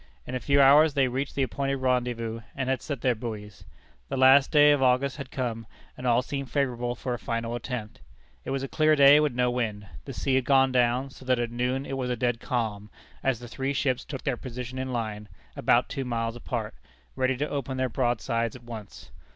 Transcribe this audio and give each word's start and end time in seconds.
In 0.25 0.33
a 0.33 0.39
few 0.39 0.59
hours 0.59 0.95
they 0.95 1.07
reached 1.07 1.35
the 1.35 1.43
appointed 1.43 1.77
rendezvous, 1.77 2.41
and 2.55 2.69
had 2.69 2.81
set 2.81 3.01
their 3.01 3.13
buoys. 3.13 3.63
The 4.09 4.17
last 4.17 4.49
day 4.49 4.71
of 4.71 4.81
August 4.81 5.17
had 5.17 5.29
come, 5.29 5.67
and 5.95 6.07
all 6.07 6.23
seemed 6.23 6.49
favorable 6.49 6.95
for 6.95 7.13
a 7.13 7.19
final 7.19 7.53
attempt. 7.53 7.99
It 8.43 8.49
was 8.49 8.63
a 8.63 8.67
clear 8.67 8.95
day, 8.95 9.19
with 9.19 9.35
no 9.35 9.51
wind. 9.51 9.85
The 10.05 10.13
sea 10.13 10.33
had 10.33 10.45
gone 10.45 10.71
down, 10.71 11.11
so 11.11 11.23
that 11.25 11.37
at 11.37 11.51
noon 11.51 11.85
it 11.85 11.97
was 11.97 12.09
a 12.09 12.15
dead 12.15 12.39
calm, 12.39 12.89
as 13.21 13.37
the 13.37 13.47
three 13.47 13.73
ships 13.73 14.03
took 14.03 14.23
their 14.23 14.37
position 14.37 14.79
in 14.79 14.91
line, 14.91 15.29
about 15.55 15.87
two 15.87 16.03
miles 16.03 16.35
apart, 16.35 16.73
ready 17.15 17.37
to 17.37 17.47
open 17.47 17.77
their 17.77 17.87
broadsides 17.87 18.55
at 18.55 18.63
once. 18.63 19.11